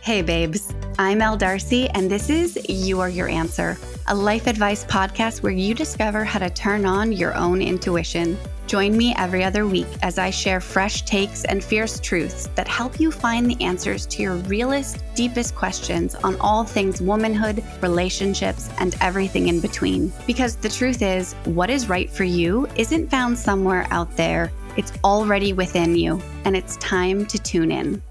[0.00, 0.72] Hey, babes.
[0.98, 3.76] I'm Elle Darcy, and this is You Are Your Answer,
[4.06, 8.38] a life advice podcast where you discover how to turn on your own intuition.
[8.66, 12.98] Join me every other week as I share fresh takes and fierce truths that help
[13.00, 18.94] you find the answers to your realest, deepest questions on all things womanhood, relationships, and
[19.00, 20.12] everything in between.
[20.26, 24.92] Because the truth is, what is right for you isn't found somewhere out there, it's
[25.02, 28.02] already within you, and it's time to tune in.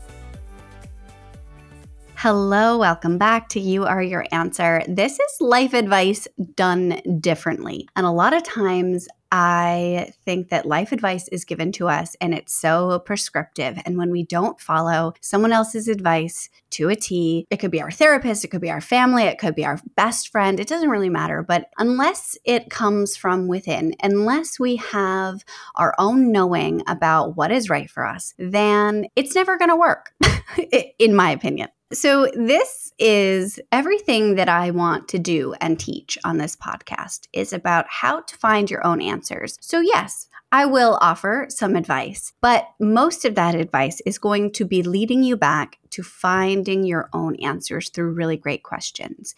[2.27, 4.81] Hello, welcome back to You Are Your Answer.
[4.88, 7.88] This is life advice done differently.
[7.95, 12.34] And a lot of times I think that life advice is given to us and
[12.34, 13.77] it's so prescriptive.
[13.85, 17.91] And when we don't follow someone else's advice to a T, it could be our
[17.91, 21.09] therapist, it could be our family, it could be our best friend, it doesn't really
[21.09, 21.43] matter.
[21.43, 25.45] But unless it comes from within, unless we have
[25.76, 30.12] our own knowing about what is right for us, then it's never going to work,
[30.98, 31.70] in my opinion.
[31.94, 37.54] So, this is everything that I want to do and teach on this podcast is
[37.54, 39.57] about how to find your own answers.
[39.62, 44.65] So, yes, I will offer some advice, but most of that advice is going to
[44.65, 49.35] be leading you back to finding your own answers through really great questions.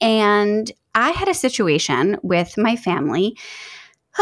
[0.00, 3.36] And I had a situation with my family.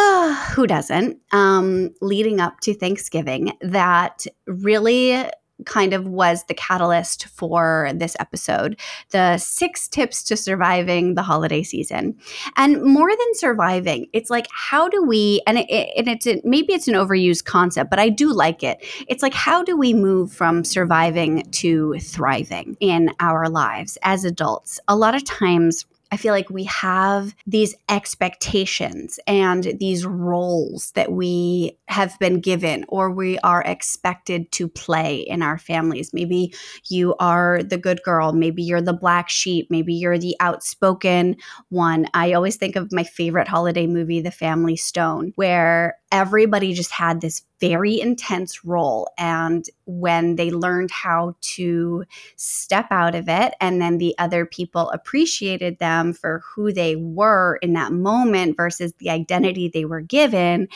[0.54, 1.18] who doesn't?
[1.32, 5.24] Um, leading up to Thanksgiving, that really
[5.66, 8.78] kind of was the catalyst for this episode
[9.10, 12.16] the six tips to surviving the holiday season.
[12.56, 16.72] And more than surviving, it's like, how do we, and, it, and it's a, maybe
[16.72, 18.84] it's an overused concept, but I do like it.
[19.08, 24.80] It's like, how do we move from surviving to thriving in our lives as adults?
[24.88, 31.12] A lot of times, I feel like we have these expectations and these roles that
[31.12, 36.14] we have been given or we are expected to play in our families.
[36.14, 36.54] Maybe
[36.88, 41.36] you are the good girl, maybe you're the black sheep, maybe you're the outspoken
[41.68, 42.06] one.
[42.14, 47.20] I always think of my favorite holiday movie, The Family Stone, where everybody just had
[47.20, 49.10] this very intense role.
[49.18, 52.04] And when they learned how to
[52.36, 57.58] step out of it, and then the other people appreciated them for who they were
[57.62, 60.68] in that moment versus the identity they were given,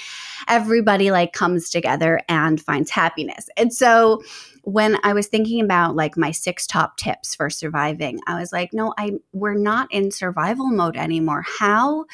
[0.49, 3.49] everybody like comes together and finds happiness.
[3.57, 4.23] And so,
[4.65, 8.73] when I was thinking about like my six top tips for surviving, I was like,
[8.73, 11.45] no, I we're not in survival mode anymore.
[11.59, 12.05] How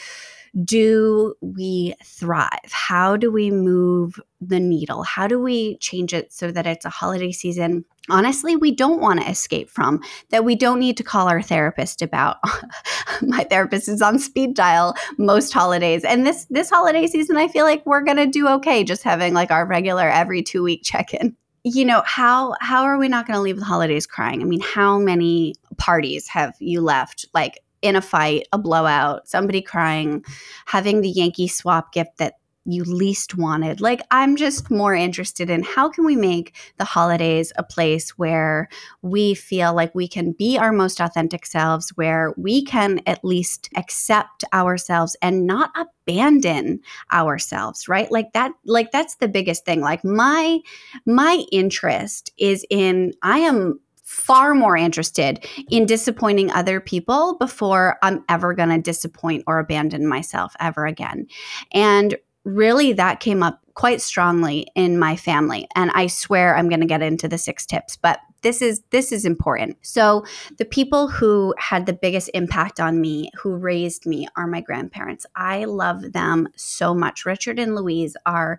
[0.65, 2.71] do we thrive?
[2.71, 5.03] How do we move the needle?
[5.03, 7.85] How do we change it so that it's a holiday season?
[8.11, 10.45] Honestly, we don't want to escape from that.
[10.45, 12.39] We don't need to call our therapist about.
[13.23, 17.65] My therapist is on speed dial most holidays, and this this holiday season, I feel
[17.65, 21.37] like we're gonna do okay, just having like our regular every two week check in
[21.65, 24.61] you know how how are we not going to leave the holidays crying i mean
[24.61, 30.25] how many parties have you left like in a fight, a blowout, somebody crying,
[30.67, 32.35] having the Yankee swap gift that
[32.69, 33.81] you least wanted.
[33.81, 38.69] Like I'm just more interested in how can we make the holidays a place where
[39.01, 43.71] we feel like we can be our most authentic selves, where we can at least
[43.75, 46.81] accept ourselves and not abandon
[47.13, 48.13] ourselves, right?
[48.13, 49.81] Like that like that's the biggest thing.
[49.81, 50.59] Like my
[51.07, 58.25] my interest is in I am far more interested in disappointing other people before I'm
[58.31, 61.27] ever going to disappoint or abandon myself ever again.
[61.73, 65.69] And really, that came up quite strongly in my family.
[65.77, 69.13] And I swear I'm going to get into the six tips, but this is this
[69.13, 69.77] is important.
[69.83, 70.25] So
[70.59, 75.27] the people who had the biggest impact on me, who raised me, are my grandparents.
[75.35, 77.25] I love them so much.
[77.25, 78.59] Richard and Louise are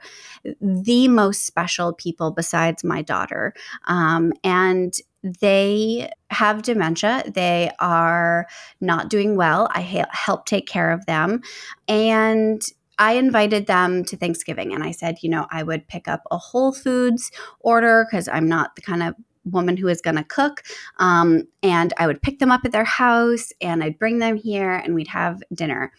[0.61, 3.53] the most special people besides my daughter,
[3.87, 7.23] um, and they have dementia.
[7.33, 8.47] They are
[8.79, 9.67] not doing well.
[9.73, 11.41] I ha- help take care of them.
[11.87, 12.61] And
[12.99, 16.37] I invited them to Thanksgiving and I said, you know, I would pick up a
[16.37, 17.31] Whole Foods
[17.61, 19.15] order because I'm not the kind of
[19.51, 20.63] woman who is going to cook.
[20.97, 24.73] Um, and I would pick them up at their house and I'd bring them here
[24.73, 25.91] and we'd have dinner.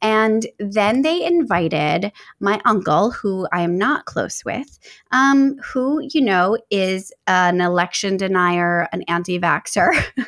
[0.00, 4.78] And then they invited my uncle, who I am not close with,
[5.10, 9.92] um, who, you know, is an election denier, an anti vaxxer.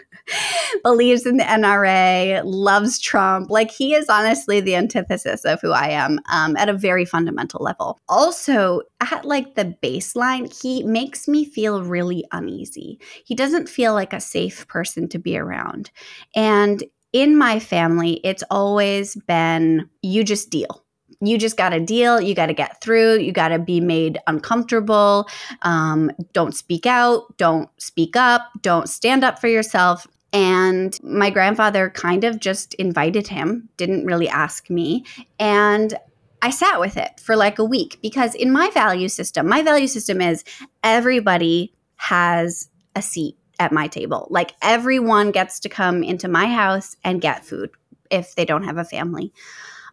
[0.83, 3.51] believes in the NRA, loves Trump.
[3.51, 7.63] Like he is honestly the antithesis of who I am um, at a very fundamental
[7.63, 7.99] level.
[8.09, 12.99] Also, at like the baseline, he makes me feel really uneasy.
[13.25, 15.91] He doesn't feel like a safe person to be around.
[16.35, 20.85] And in my family, it's always been you just deal.
[21.21, 22.21] you just got to deal.
[22.21, 23.19] You got to get through.
[23.19, 25.29] You got to be made uncomfortable.
[25.63, 27.37] Um, don't speak out.
[27.37, 28.49] Don't speak up.
[28.63, 30.07] Don't stand up for yourself.
[30.33, 35.05] And my grandfather kind of just invited him, didn't really ask me.
[35.39, 35.95] And
[36.41, 39.89] I sat with it for like a week because in my value system, my value
[39.89, 40.45] system is
[40.85, 44.27] everybody has a seat at my table.
[44.31, 47.71] Like everyone gets to come into my house and get food
[48.11, 49.33] if they don't have a family.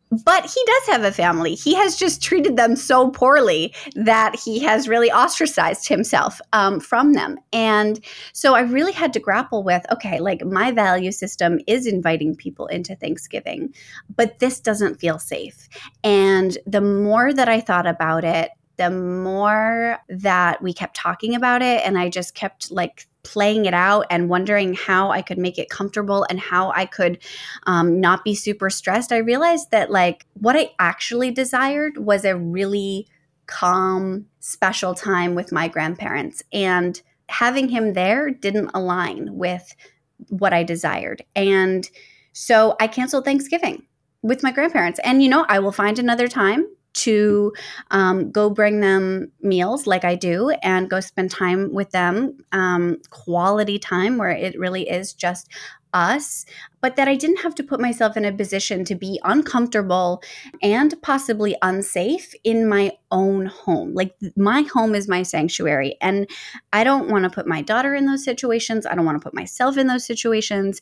[0.09, 1.53] But he does have a family.
[1.53, 7.11] He has just treated them so poorly that he has really ostracized himself um, from
[7.11, 7.37] them.
[7.51, 7.99] And
[8.31, 12.67] so I really had to grapple with okay, like my value system is inviting people
[12.67, 13.73] into Thanksgiving,
[14.15, 15.67] but this doesn't feel safe.
[16.05, 21.62] And the more that I thought about it, the more that we kept talking about
[21.62, 25.59] it, and I just kept like playing it out and wondering how I could make
[25.59, 27.19] it comfortable and how I could
[27.63, 32.38] um, not be super stressed, I realized that like what I actually desired was a
[32.38, 33.07] really
[33.47, 36.41] calm, special time with my grandparents.
[36.53, 39.75] And having him there didn't align with
[40.29, 41.24] what I desired.
[41.35, 41.89] And
[42.31, 43.83] so I canceled Thanksgiving
[44.21, 45.00] with my grandparents.
[45.03, 47.53] And, you know, I will find another time to
[47.91, 52.97] um, go bring them meals like I do and go spend time with them, um,
[53.09, 55.49] quality time where it really is just
[55.97, 56.45] us,
[56.79, 60.21] but that I didn't have to put myself in a position to be uncomfortable
[60.61, 63.95] and possibly unsafe in my own home.
[63.95, 66.29] Like my home is my sanctuary, and
[66.71, 68.85] I don't want to put my daughter in those situations.
[68.85, 70.81] I don't want to put myself in those situations.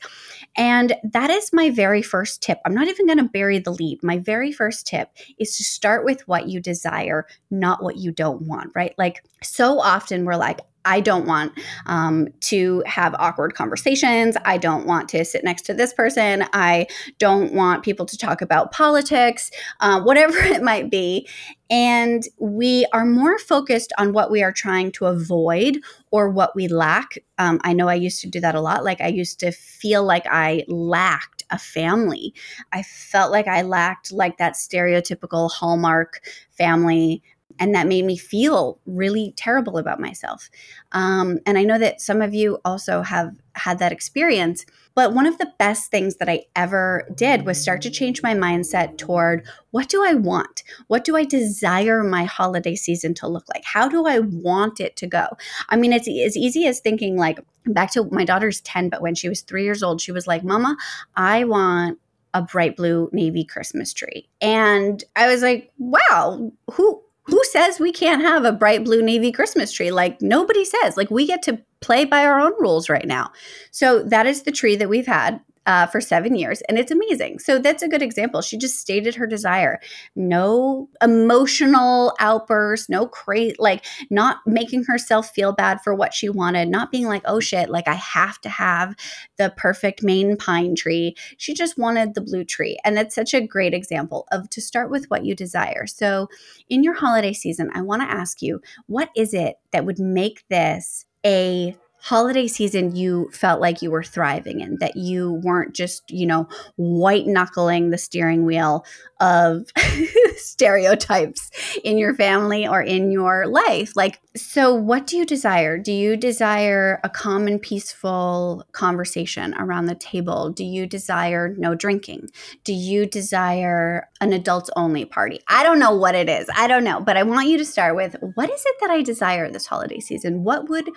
[0.57, 2.59] And that is my very first tip.
[2.65, 4.03] I'm not even going to bury the lead.
[4.03, 8.41] My very first tip is to start with what you desire, not what you don't
[8.41, 8.94] want, right?
[8.97, 11.51] Like so often we're like, I don't want
[11.87, 14.37] um, to have awkward conversations.
[14.45, 16.45] I don't want to sit next to this person.
[16.53, 16.87] I
[17.17, 21.27] don't want people to talk about politics, uh, whatever it might be.
[21.69, 25.79] And we are more focused on what we are trying to avoid
[26.11, 27.17] or what we lack.
[27.39, 28.83] Um, I know I used to do that a lot.
[28.83, 32.33] Like I used to feel like I lacked a family.
[32.71, 36.21] I felt like I lacked like that stereotypical Hallmark
[36.51, 37.23] family
[37.60, 40.50] and that made me feel really terrible about myself.
[40.92, 44.66] Um, and I know that some of you also have had that experience.
[44.96, 48.34] But one of the best things that I ever did was start to change my
[48.34, 50.63] mindset toward what do I want?
[50.88, 53.63] What do I desire my holiday season to look like?
[53.66, 55.28] How do I want it to go?
[55.69, 59.16] I mean, it's as easy as thinking like back to my daughter's 10, but when
[59.16, 60.78] she was three years old, she was like, Mama,
[61.16, 62.00] I want
[62.34, 64.30] a bright blue navy Christmas tree.
[64.42, 69.31] And I was like, wow, who who says we can't have a bright blue navy
[69.31, 69.92] Christmas tree?
[69.92, 70.98] Like nobody says.
[70.98, 73.31] Like we get to play by our own rules right now.
[73.72, 77.39] So that is the tree that we've had uh, for seven years, and it's amazing.
[77.39, 78.41] So that's a good example.
[78.41, 79.79] She just stated her desire.
[80.15, 86.69] No emotional outburst, no crazy, like not making herself feel bad for what she wanted,
[86.69, 88.95] not being like, oh shit, like I have to have
[89.38, 91.15] the perfect Maine pine tree.
[91.38, 92.77] She just wanted the blue tree.
[92.83, 95.88] And that's such a great example of to start with what you desire.
[95.88, 96.29] So
[96.69, 100.47] in your holiday season, I want to ask you, what is it that would make
[100.50, 101.75] this a
[102.06, 106.48] holiday season you felt like you were thriving in, that you weren't just, you know,
[106.75, 108.86] white knuckling the steering wheel
[109.19, 109.63] of
[110.36, 111.50] stereotypes
[111.84, 113.96] in your family or in your life.
[113.96, 115.80] Like, so what do you desire?
[115.80, 120.52] Do you desire a calm and peaceful conversation around the table?
[120.52, 122.30] Do you desire no drinking?
[122.64, 125.40] Do you desire an adults only party?
[125.47, 126.47] I don't know what it is.
[126.56, 129.02] I don't know, but I want you to start with what is it that I
[129.02, 130.44] desire this holiday season?
[130.44, 130.88] What would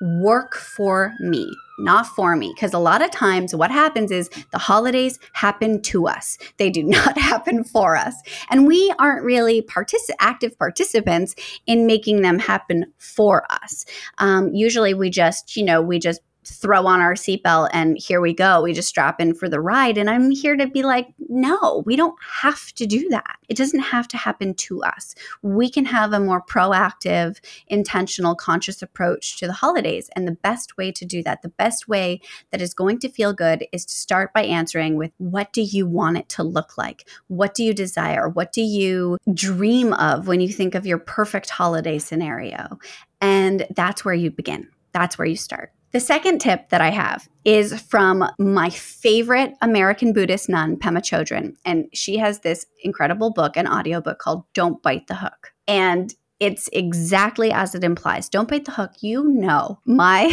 [0.00, 2.52] work for me, not for me.
[2.54, 6.82] Because a lot of times, what happens is the holidays happen to us, they do
[6.84, 8.14] not happen for us.
[8.50, 11.34] And we aren't really partic- active participants
[11.66, 13.84] in making them happen for us.
[14.18, 18.34] Um, usually, we just, you know, we just throw on our seatbelt and here we
[18.34, 18.62] go.
[18.62, 19.96] We just strap in for the ride.
[19.96, 23.36] And I'm here to be like, no, we don't have to do that.
[23.48, 25.14] It doesn't have to happen to us.
[25.42, 30.10] We can have a more proactive, intentional, conscious approach to the holidays.
[30.16, 33.32] And the best way to do that, the best way that is going to feel
[33.32, 37.08] good is to start by answering with what do you want it to look like?
[37.28, 38.28] What do you desire?
[38.28, 42.78] What do you dream of when you think of your perfect holiday scenario?
[43.20, 44.68] And that's where you begin.
[44.92, 45.72] That's where you start.
[45.92, 51.56] The second tip that I have is from my favorite American Buddhist nun, Pema Chodron.
[51.64, 55.52] And she has this incredible book, an audiobook called Don't Bite the Hook.
[55.66, 58.28] And it's exactly as it implies.
[58.28, 58.92] Don't bite the hook.
[59.00, 60.30] You know, my,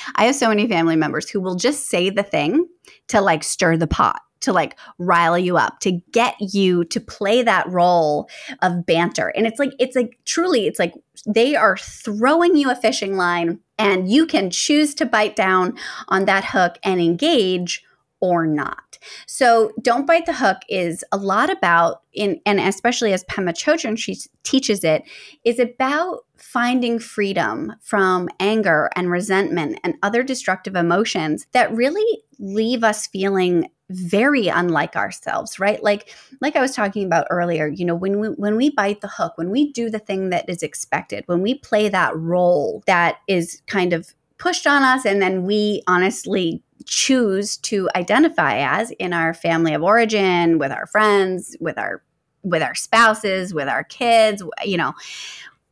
[0.16, 2.68] I have so many family members who will just say the thing
[3.08, 7.42] to like stir the pot to like rile you up, to get you to play
[7.42, 8.28] that role
[8.62, 9.28] of banter.
[9.28, 10.94] And it's like, it's like truly, it's like
[11.26, 15.76] they are throwing you a fishing line and you can choose to bite down
[16.08, 17.84] on that hook and engage
[18.20, 18.89] or not.
[19.26, 23.98] So don't bite the hook is a lot about in and especially as Pema Chodron
[23.98, 25.02] she teaches it
[25.44, 32.82] is about finding freedom from anger and resentment and other destructive emotions that really leave
[32.82, 35.82] us feeling very unlike ourselves right?
[35.82, 39.08] Like like i was talking about earlier you know when we when we bite the
[39.08, 43.18] hook when we do the thing that is expected when we play that role that
[43.26, 49.12] is kind of pushed on us and then we honestly choose to identify as in
[49.12, 52.02] our family of origin, with our friends, with our
[52.42, 54.92] with our spouses, with our kids, you know,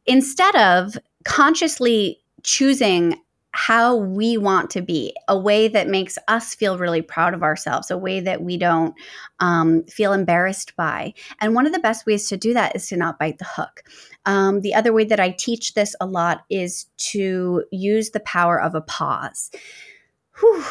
[0.07, 3.21] instead of consciously choosing
[3.53, 7.91] how we want to be, a way that makes us feel really proud of ourselves,
[7.91, 8.95] a way that we don't
[9.41, 11.13] um, feel embarrassed by.
[11.41, 13.83] And one of the best ways to do that is to not bite the hook.
[14.27, 18.61] Um, the other way that I teach this a lot is to use the power
[18.61, 19.51] of a pause
[20.41, 20.65] whew,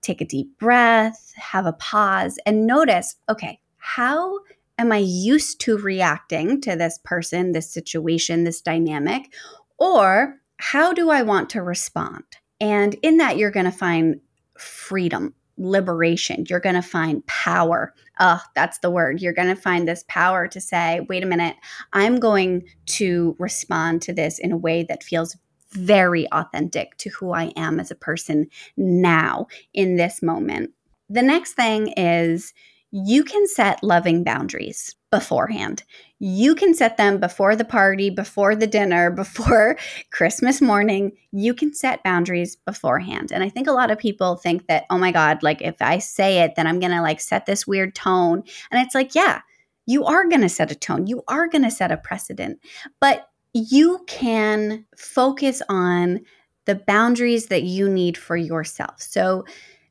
[0.00, 4.38] take a deep breath, have a pause, and notice okay, how
[4.78, 9.32] am I used to reacting to this person, this situation, this dynamic?
[9.78, 12.24] Or how do I want to respond?
[12.60, 14.20] And in that, you're going to find
[14.58, 16.44] freedom, liberation.
[16.48, 17.92] You're going to find power.
[18.20, 19.20] Oh, that's the word.
[19.20, 21.56] You're going to find this power to say, wait a minute,
[21.92, 25.36] I'm going to respond to this in a way that feels
[25.74, 30.70] very authentic to who I am as a person now in this moment.
[31.08, 32.54] The next thing is
[32.90, 35.82] you can set loving boundaries beforehand.
[36.20, 39.76] You can set them before the party, before the dinner, before
[40.10, 41.12] Christmas morning.
[41.32, 43.32] You can set boundaries beforehand.
[43.32, 45.98] And I think a lot of people think that, oh my God, like if I
[45.98, 48.42] say it, then I'm going to like set this weird tone.
[48.70, 49.40] And it's like, yeah,
[49.86, 51.06] you are going to set a tone.
[51.06, 52.60] You are going to set a precedent.
[53.00, 56.20] But you can focus on
[56.66, 59.00] the boundaries that you need for yourself.
[59.00, 59.44] So,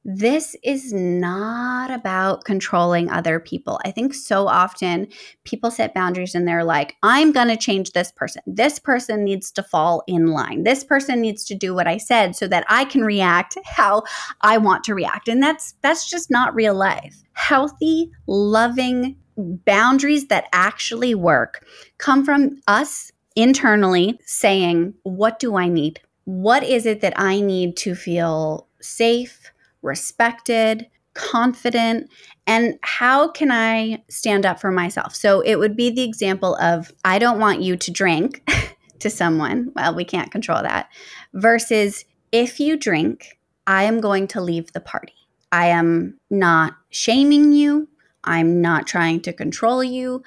[0.06, 3.80] this is not about controlling other people.
[3.86, 5.08] I think so often
[5.46, 8.42] people set boundaries and they're like, I'm going to change this person.
[8.46, 10.64] This person needs to fall in line.
[10.64, 14.04] This person needs to do what I said so that I can react how
[14.42, 15.30] I want to react.
[15.30, 17.24] And that's that's just not real life.
[17.32, 21.66] Healthy, loving boundaries that actually work
[21.98, 26.02] come from us internally saying, What do I need?
[26.26, 32.10] What is it that I need to feel safe, respected, confident?
[32.48, 35.16] And how can I stand up for myself?
[35.16, 38.50] So it would be the example of, I don't want you to drink
[39.00, 39.72] to someone.
[39.76, 40.90] Well, we can't control that.
[41.34, 43.38] Versus, if you drink,
[43.68, 45.14] I am going to leave the party.
[45.52, 47.88] I am not shaming you.
[48.24, 50.24] I'm not trying to control you.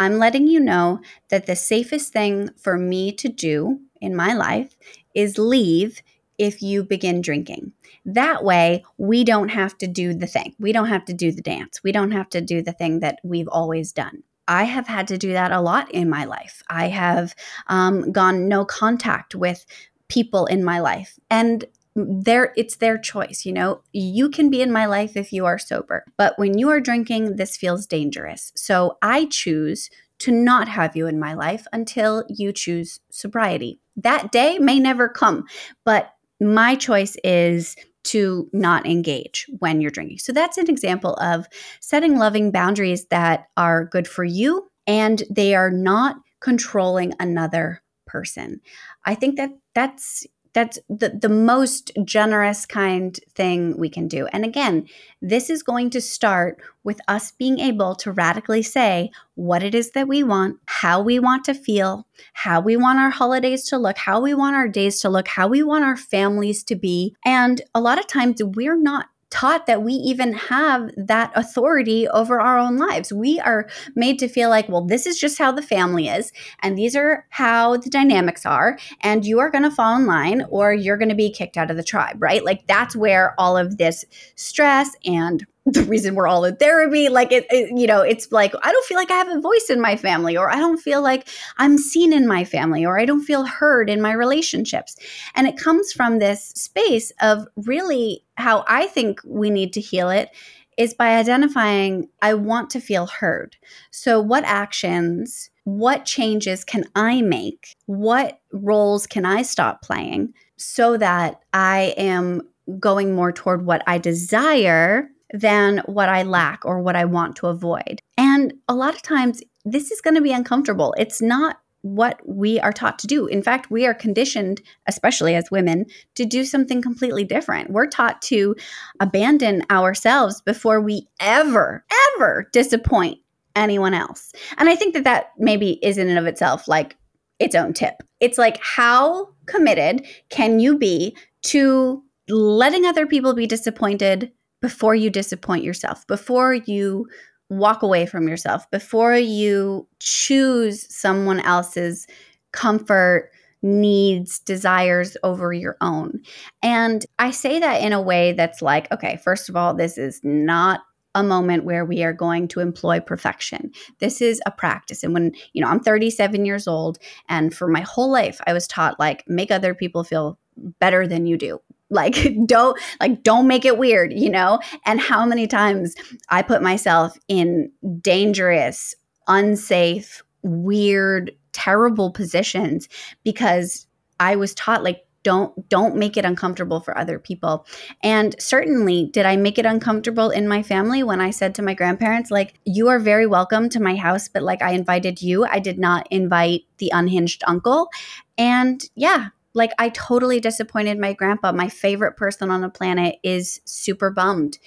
[0.00, 4.74] I'm letting you know that the safest thing for me to do in my life
[5.14, 6.00] is leave
[6.38, 7.72] if you begin drinking.
[8.06, 10.54] That way, we don't have to do the thing.
[10.58, 11.84] We don't have to do the dance.
[11.84, 14.22] We don't have to do the thing that we've always done.
[14.48, 16.62] I have had to do that a lot in my life.
[16.70, 17.34] I have
[17.66, 19.66] um, gone no contact with
[20.08, 21.18] people in my life.
[21.28, 21.66] And
[21.96, 23.82] their it's their choice you know?
[23.92, 27.36] You can be in my life if you are sober but when you are drinking
[27.36, 28.52] this feels dangerous.
[28.54, 33.80] So i choose to not have you in my life until you choose sobriety.
[33.96, 35.46] That day may never come
[35.84, 40.18] but my choice is to not engage when you're drinking.
[40.18, 41.46] So that's an example of
[41.80, 48.60] setting loving boundaries that are good for you and they are not controlling another person.
[49.04, 54.26] I think that that's that's the, the most generous kind thing we can do.
[54.32, 54.86] And again,
[55.22, 59.90] this is going to start with us being able to radically say what it is
[59.92, 63.98] that we want, how we want to feel, how we want our holidays to look,
[63.98, 67.14] how we want our days to look, how we want our families to be.
[67.24, 72.40] And a lot of times we're not taught that we even have that authority over
[72.40, 73.12] our own lives.
[73.12, 76.76] We are made to feel like, well, this is just how the family is, and
[76.76, 80.74] these are how the dynamics are, and you are going to fall in line or
[80.74, 82.44] you're going to be kicked out of the tribe, right?
[82.44, 87.30] Like that's where all of this stress and the reason we're all in therapy like
[87.30, 89.80] it, it, you know it's like i don't feel like i have a voice in
[89.80, 93.24] my family or i don't feel like i'm seen in my family or i don't
[93.24, 94.96] feel heard in my relationships.
[95.34, 100.10] And it comes from this space of really how i think we need to heal
[100.10, 100.30] it
[100.76, 103.56] is by identifying i want to feel heard.
[103.90, 107.76] So what actions what changes can i make?
[107.86, 112.42] What roles can i stop playing so that i am
[112.78, 117.46] going more toward what i desire than what I lack or what I want to
[117.46, 118.00] avoid.
[118.16, 120.94] And a lot of times, this is going to be uncomfortable.
[120.98, 123.26] It's not what we are taught to do.
[123.26, 127.70] In fact, we are conditioned, especially as women, to do something completely different.
[127.70, 128.54] We're taught to
[129.00, 131.84] abandon ourselves before we ever,
[132.16, 133.18] ever disappoint
[133.56, 134.32] anyone else.
[134.58, 136.96] And I think that that maybe is in and of itself like
[137.38, 137.94] its own tip.
[138.20, 145.10] It's like, how committed can you be to letting other people be disappointed before you
[145.10, 147.06] disappoint yourself, before you
[147.48, 152.06] walk away from yourself, before you choose someone else's
[152.52, 153.30] comfort,
[153.62, 156.20] needs, desires over your own.
[156.62, 160.20] And I say that in a way that's like, okay, first of all, this is
[160.22, 160.80] not
[161.14, 163.72] a moment where we are going to employ perfection.
[163.98, 165.02] This is a practice.
[165.02, 166.98] And when, you know, I'm 37 years old
[167.28, 170.38] and for my whole life I was taught like make other people feel
[170.78, 171.60] better than you do.
[171.90, 172.16] Like
[172.46, 174.60] don't like don't make it weird, you know?
[174.86, 175.94] And how many times
[176.28, 177.70] I put myself in
[178.00, 178.94] dangerous,
[179.26, 182.88] unsafe, weird, terrible positions
[183.24, 183.86] because
[184.18, 187.66] I was taught like don't don't make it uncomfortable for other people.
[188.02, 191.74] And certainly did i make it uncomfortable in my family when i said to my
[191.74, 195.44] grandparents like you are very welcome to my house but like i invited you.
[195.44, 197.90] I did not invite the unhinged uncle.
[198.38, 203.60] And yeah like i totally disappointed my grandpa my favorite person on the planet is
[203.64, 204.58] super bummed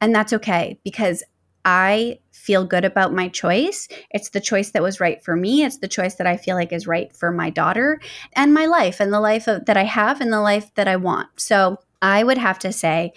[0.00, 1.22] and that's okay because
[1.64, 3.86] I feel good about my choice.
[4.10, 5.62] It's the choice that was right for me.
[5.62, 8.00] It's the choice that I feel like is right for my daughter
[8.32, 10.96] and my life and the life of, that I have and the life that I
[10.96, 11.28] want.
[11.36, 13.12] So I would have to say,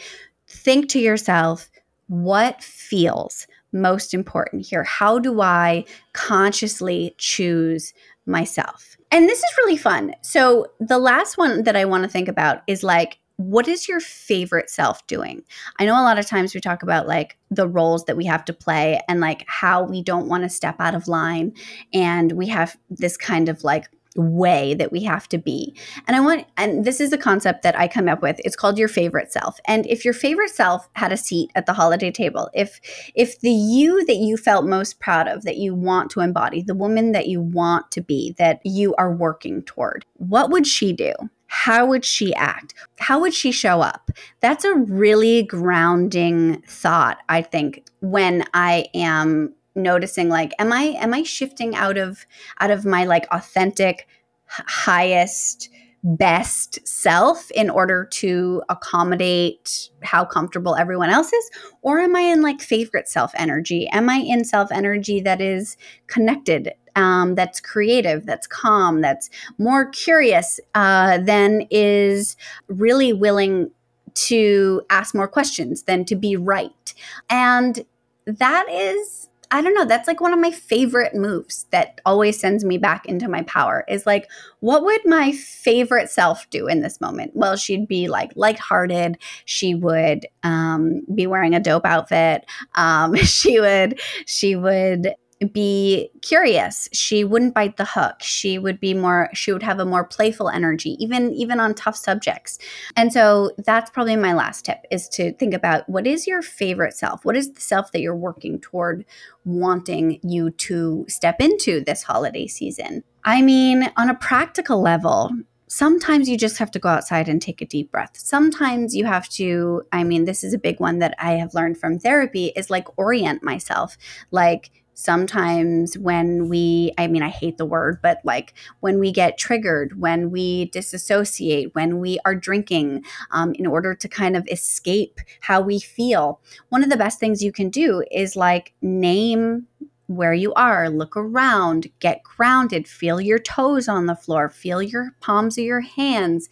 [0.48, 1.70] think to yourself,
[2.08, 4.84] what feels most important here?
[4.84, 7.94] How do I consciously choose
[8.26, 8.98] myself?
[9.12, 10.14] And this is really fun.
[10.22, 14.00] So the last one that I want to think about is like, what is your
[14.00, 15.44] favorite self doing?
[15.80, 18.46] I know a lot of times we talk about like the roles that we have
[18.46, 21.54] to play and like how we don't want to step out of line.
[21.94, 25.76] And we have this kind of like way that we have to be.
[26.08, 28.40] And I want, and this is a concept that I come up with.
[28.44, 29.60] It's called your favorite self.
[29.66, 32.80] And if your favorite self had a seat at the holiday table, if
[33.16, 36.76] if the you that you felt most proud of, that you want to embody, the
[36.76, 41.14] woman that you want to be, that you are working toward, what would she do?
[41.56, 42.74] how would she act?
[42.98, 44.10] How would she show up?
[44.40, 51.14] That's a really grounding thought, I think, when I am noticing like am I am
[51.14, 52.26] I shifting out of
[52.60, 54.08] out of my like authentic
[54.48, 55.70] highest
[56.06, 61.50] best self in order to accommodate how comfortable everyone else is
[61.82, 65.78] or am i in like favorite self energy am i in self energy that is
[66.08, 72.36] connected um, that's creative, that's calm, that's more curious, uh, than is
[72.68, 73.72] really willing
[74.16, 76.94] to ask more questions than to be right.
[77.30, 77.84] And
[78.26, 82.66] that is I don't know, that's like one of my favorite moves that always sends
[82.66, 84.28] me back into my power is like,
[84.62, 87.34] what would my favorite self do in this moment?
[87.36, 89.20] Well, she'd be like lighthearted.
[89.46, 92.48] She would um, be wearing a dope outfit.
[92.74, 95.14] Um, she would, she would
[95.46, 96.88] be curious.
[96.94, 98.22] She wouldn't bite the hook.
[98.22, 101.96] She would be more she would have a more playful energy even even on tough
[101.96, 102.60] subjects.
[102.96, 106.94] And so that's probably my last tip is to think about what is your favorite
[106.94, 107.26] self?
[107.26, 109.06] What is the self that you're working toward
[109.46, 113.04] wanting you to step into this holiday season?
[113.26, 115.32] I mean on a practical level
[115.74, 118.12] sometimes you just have to go outside and take a deep breath.
[118.14, 121.80] Sometimes you have to, I mean, this is a big one that I have learned
[121.80, 123.98] from therapy is like orient myself.
[124.30, 129.38] Like, sometimes when we i mean i hate the word but like when we get
[129.38, 135.20] triggered when we disassociate when we are drinking um, in order to kind of escape
[135.42, 139.66] how we feel one of the best things you can do is like name
[140.08, 145.12] where you are look around get grounded feel your toes on the floor feel your
[145.22, 146.50] palms of your hands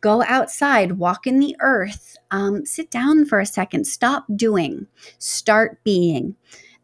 [0.00, 4.86] go outside walk in the earth um, sit down for a second stop doing
[5.18, 6.34] start being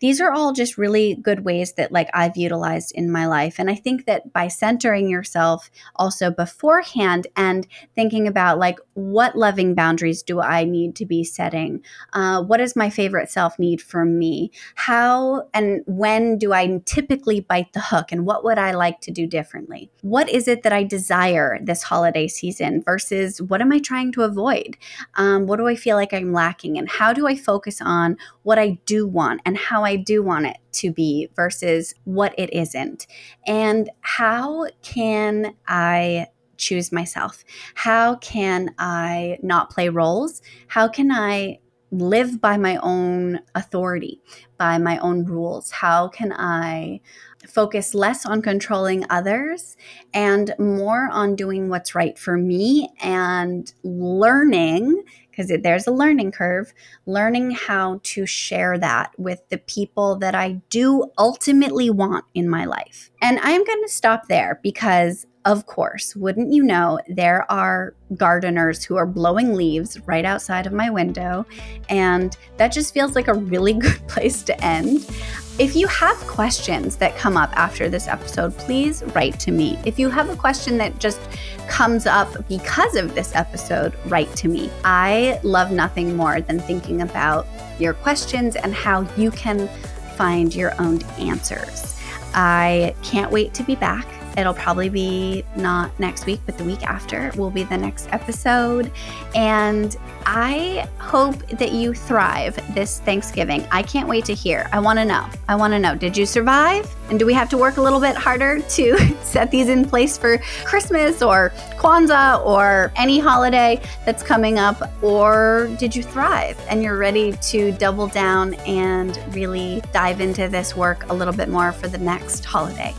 [0.01, 3.59] these are all just really good ways that like I've utilized in my life.
[3.59, 9.75] And I think that by centering yourself also beforehand and thinking about like what loving
[9.75, 11.83] boundaries do I need to be setting?
[12.13, 14.51] Uh, what does my favorite self need from me?
[14.75, 18.13] How and when do I typically bite the hook?
[18.13, 19.91] And what would I like to do differently?
[20.03, 24.23] What is it that I desire this holiday season versus what am I trying to
[24.23, 24.77] avoid?
[25.15, 26.77] Um, what do I feel like I'm lacking?
[26.79, 30.47] And how do I focus on what I do want and how I do want
[30.47, 33.07] it to be versus what it isn't.
[33.47, 36.27] And how can I
[36.57, 37.45] choose myself?
[37.75, 40.43] How can I not play roles?
[40.67, 41.61] How can I
[41.93, 44.21] live by my own authority,
[44.59, 45.71] by my own rules?
[45.71, 47.01] How can I
[47.49, 49.77] focus less on controlling others
[50.13, 55.03] and more on doing what's right for me and learning?
[55.31, 56.73] Because there's a learning curve,
[57.07, 62.65] learning how to share that with the people that I do ultimately want in my
[62.65, 63.11] life.
[63.21, 68.83] And I'm going to stop there because of course, wouldn't you know, there are gardeners
[68.83, 71.45] who are blowing leaves right outside of my window,
[71.91, 75.07] and that just feels like a really good place to end.
[75.57, 79.79] If you have questions that come up after this episode, please write to me.
[79.85, 81.21] If you have a question that just
[81.69, 84.69] comes up because of this episode, write to me.
[84.83, 87.47] I love nothing more than thinking about
[87.79, 89.69] your questions and how you can
[90.17, 92.01] find your own answers.
[92.35, 94.09] I can't wait to be back.
[94.37, 98.91] It'll probably be not next week, but the week after will be the next episode.
[99.35, 103.67] And I hope that you thrive this Thanksgiving.
[103.71, 104.69] I can't wait to hear.
[104.73, 105.29] I want to know.
[105.49, 106.93] I want to know did you survive?
[107.11, 110.17] And do we have to work a little bit harder to set these in place
[110.17, 114.91] for Christmas or Kwanzaa or any holiday that's coming up?
[115.03, 120.75] Or did you thrive and you're ready to double down and really dive into this
[120.75, 122.95] work a little bit more for the next holiday?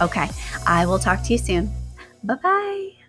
[0.00, 0.28] Okay,
[0.66, 1.70] I will talk to you soon.
[2.24, 2.99] Bye bye.